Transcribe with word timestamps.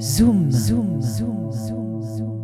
Zoom, 0.00 0.48
zoom, 0.52 1.02
zoom, 1.02 1.50
zoom, 1.50 2.02
zoom. 2.02 2.36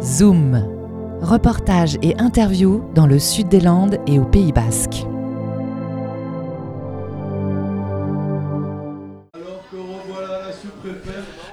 Zoom. 0.00 1.18
Reportage 1.20 1.98
et 2.00 2.18
interview 2.18 2.82
dans 2.94 3.06
le 3.06 3.18
sud 3.18 3.48
des 3.48 3.60
Landes 3.60 3.98
et 4.06 4.18
au 4.18 4.24
Pays 4.24 4.52
Basque. 4.52 5.04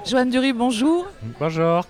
Joanne 0.06 0.30
Dury, 0.30 0.54
bonjour. 0.54 1.06
Bonjour. 1.38 1.84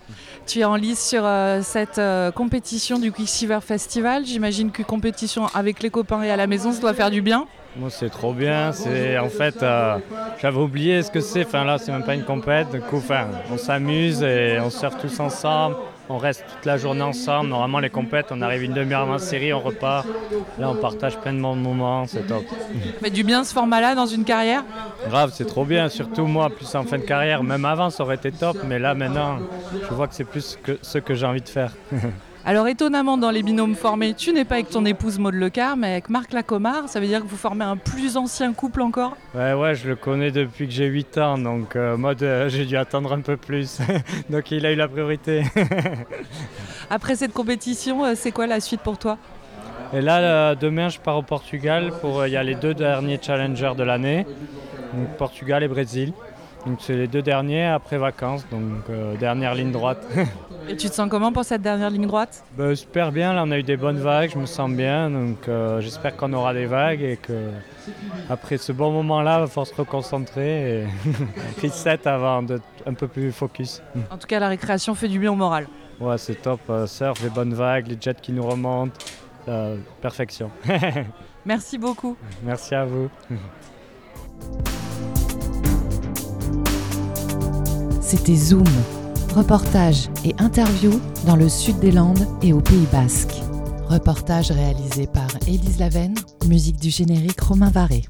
Tu 0.49 0.59
es 0.59 0.65
en 0.65 0.75
lice 0.75 1.09
sur 1.09 1.25
euh, 1.25 1.61
cette 1.63 1.99
euh, 1.99 2.33
compétition 2.33 2.99
du 2.99 3.13
Quicksilver 3.13 3.61
Festival. 3.61 4.27
J'imagine 4.27 4.73
que 4.73 4.83
compétition 4.83 5.47
avec 5.55 5.85
les 5.85 5.91
copains 5.91 6.23
et 6.25 6.33
à 6.33 6.37
la 6.37 6.49
maison, 6.49 6.73
ça 6.73 6.81
doit 6.81 6.95
faire 6.95 7.13
du 7.13 7.23
bien. 7.23 7.47
Moi, 7.77 7.89
c'est 7.91 8.11
trop 8.11 8.35
bien. 8.35 8.73
C'est 8.73 9.19
en 9.19 9.29
fait, 9.29 9.63
euh, 9.63 9.97
j'avais 10.41 10.59
oublié 10.59 11.03
ce 11.03 11.11
que 11.11 11.21
c'est. 11.21 11.47
Enfin 11.47 11.65
là, 11.65 11.79
c'est 11.79 11.91
même 11.91 12.05
pas 12.05 12.15
une 12.15 12.25
compète. 12.25 12.71
Du 12.71 12.81
coup, 12.81 12.99
enfin, 12.99 13.29
on 13.51 13.57
s'amuse 13.57 14.23
et 14.23 14.59
on 14.63 14.69
surfe 14.69 14.99
tous 14.99 15.21
ensemble. 15.21 15.77
On 16.11 16.19
reste 16.19 16.45
toute 16.47 16.67
la 16.67 16.77
journée 16.77 17.03
ensemble. 17.03 17.49
Normalement, 17.49 17.79
les 17.79 17.89
compètes, 17.89 18.27
on 18.31 18.43
arrive 18.43 18.65
une 18.65 18.75
demi-heure 18.75 19.03
avant 19.03 19.15
la 19.15 19.19
série, 19.19 19.55
on 19.55 19.61
repart. 19.61 20.07
Là, 20.59 20.69
on 20.69 20.75
partage 20.75 21.17
pleinement 21.19 21.57
de 21.57 21.61
moments. 21.63 22.07
C'est 22.07 22.27
top. 22.27 22.45
Mais 23.01 23.09
du 23.09 23.25
bien 23.25 23.43
ce 23.43 23.55
format-là 23.55 23.95
dans 23.95 24.07
une 24.07 24.25
carrière? 24.25 24.65
Grave, 25.09 25.31
c'est 25.33 25.47
trop 25.47 25.65
bien. 25.65 25.89
Surtout 25.89 26.27
moi, 26.27 26.51
plus 26.51 26.75
en 26.75 26.85
fin 26.85 26.99
de 26.99 27.05
carrière. 27.05 27.43
Même 27.43 27.65
avant, 27.65 27.89
ça 27.89 28.03
aurait 28.03 28.17
été 28.17 28.33
top. 28.33 28.59
Mais 28.67 28.79
là, 28.79 28.93
maintenant, 28.95 29.39
je 29.73 29.95
vois 29.95 30.09
que 30.09 30.15
c'est 30.15 30.25
plus 30.25 30.59
que 30.63 30.79
ce 30.83 30.99
que 30.99 31.15
j'ai 31.15 31.25
envie 31.27 31.41
de 31.41 31.49
faire. 31.49 31.73
Alors 32.45 32.67
étonnamment, 32.67 33.17
dans 33.17 33.31
les 33.31 33.45
binômes 33.45 33.77
formés, 33.77 34.15
tu 34.15 34.33
n'es 34.33 34.45
pas 34.45 34.57
avec 34.57 34.69
ton 34.69 34.85
épouse 34.85 35.21
Maud 35.21 35.35
Lecar, 35.35 35.77
mais 35.77 35.93
avec 35.93 36.11
Marc 36.11 36.33
Lacomar. 36.33 36.89
Ça 36.89 36.99
veut 36.99 37.07
dire 37.07 37.21
que 37.21 37.29
vous 37.29 37.37
formez 37.37 37.65
un 37.65 37.77
plus 37.77 38.17
ancien 38.17 38.53
couple 38.53 38.83
encore? 38.83 39.17
Ouais, 39.33 39.53
ouais, 39.53 39.77
je 39.77 39.89
le 39.89 39.95
connais 39.95 40.33
depuis 40.33 40.67
que 40.67 40.73
j'ai 40.73 40.87
8 40.87 41.19
ans, 41.19 41.39
donc 41.39 41.77
euh, 41.77 41.97
euh, 42.23 42.49
j'ai 42.49 42.65
dû 42.65 42.77
attendre 42.77 43.13
un 43.13 43.21
peu 43.21 43.37
plus. 43.37 43.79
donc 44.31 44.51
il 44.51 44.67
a 44.67 44.73
eu 44.73 44.75
la 44.75 44.89
priorité. 44.89 45.45
Après 46.91 47.15
cette 47.15 47.33
compétition, 47.33 48.05
euh, 48.05 48.15
c'est 48.17 48.33
quoi 48.33 48.49
la 48.49 48.59
suite 48.59 48.81
pour 48.81 48.99
toi? 48.99 49.19
Et 49.93 50.01
là, 50.01 50.19
euh, 50.19 50.55
demain, 50.57 50.89
je 50.89 50.99
pars 50.99 51.19
au 51.19 51.23
Portugal 51.23 51.93
pour. 52.01 52.27
Il 52.27 52.33
y 52.33 52.37
a 52.37 52.43
les 52.43 52.57
deux 52.57 52.75
derniers 52.75 53.21
challengers 53.23 53.75
de 53.77 53.85
l'année, 53.85 54.27
donc 54.93 55.17
Portugal 55.17 55.63
et 55.63 55.69
Brésil. 55.69 56.13
Donc 56.67 56.79
c'est 56.81 56.95
les 56.95 57.09
deux 57.09 57.23
derniers 57.23 57.67
après 57.67 57.99
vacances, 57.99 58.47
donc 58.51 58.89
euh, 58.89 59.17
dernière 59.17 59.55
ligne 59.55 59.73
droite. 59.73 60.07
Et 60.69 60.77
tu 60.77 60.89
te 60.89 60.95
sens 60.95 61.09
comment 61.11 61.33
pour 61.33 61.45
cette 61.45 61.63
dernière 61.63 61.91
ligne 61.91 62.07
droite? 62.07 62.45
Ben, 62.57 62.75
super 62.77 63.11
bien, 63.11 63.33
là 63.33 63.43
on 63.45 63.51
a 63.51 63.59
eu 63.59 63.65
des 63.65 63.77
bonnes 63.77 63.99
vagues, 63.99 64.31
je 64.33 64.39
me 64.39 64.47
sens 64.47 64.71
bien, 64.71 65.11
donc 65.11 65.49
euh, 65.49 65.81
j'espère 65.81 66.17
qu'on 66.17 66.33
aura 66.33 66.55
des 66.55 66.67
vagues 66.67 67.03
et 67.03 67.17
que 67.17 67.51
après 68.31 68.59
ce 68.59 68.71
bon 68.71 68.93
moment-là, 68.93 69.41
il 69.43 69.49
falloir 69.49 69.67
se 69.67 69.75
reconcentrer 69.75 70.83
et 70.83 70.87
reset 71.63 72.07
avant 72.07 72.43
d'être 72.43 72.63
un 72.87 72.95
peu 72.95 73.09
plus 73.09 73.33
focus. 73.33 73.83
En 74.11 74.17
tout 74.17 74.29
cas, 74.29 74.39
la 74.39 74.49
récréation 74.49 74.95
fait 74.95 75.09
du 75.09 75.19
bien 75.19 75.33
au 75.33 75.37
moral. 75.37 75.67
Ouais, 76.01 76.19
c'est 76.19 76.41
top, 76.41 76.61
euh, 76.71 76.87
surf, 76.87 77.21
les 77.23 77.31
bonnes 77.31 77.55
vagues, 77.55 77.89
les 77.89 77.99
jets 78.01 78.15
qui 78.15 78.33
nous 78.33 78.47
remontent, 78.47 78.99
perfection. 80.01 80.51
Merci 81.45 81.77
beaucoup. 81.77 82.17
Merci 82.45 82.77
à 82.77 82.85
vous. 82.85 83.11
C'était 88.13 88.37
Zoom. 88.37 88.67
Reportage 89.35 90.11
et 90.23 90.35
interview 90.37 91.01
dans 91.25 91.35
le 91.35 91.49
sud 91.49 91.79
des 91.79 91.91
Landes 91.91 92.27
et 92.43 92.53
au 92.53 92.61
Pays 92.61 92.87
Basque. 92.93 93.41
Reportage 93.89 94.51
réalisé 94.51 95.07
par 95.07 95.29
Élise 95.47 95.79
Lavenne, 95.79 96.17
musique 96.47 96.77
du 96.77 96.91
générique 96.91 97.41
Romain 97.41 97.71
Varé. 97.71 98.05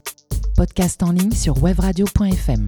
Podcast 0.57 1.05
en 1.05 1.13
ligne 1.13 1.31
sur 1.31 1.63
webradio.fm. 1.63 2.67